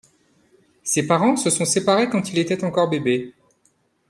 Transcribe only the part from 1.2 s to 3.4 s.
se sont séparés quand il était encore bébé.